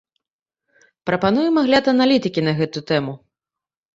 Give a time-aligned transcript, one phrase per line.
[1.09, 3.13] Прапануем агляд аналітыкі на гэту тэму.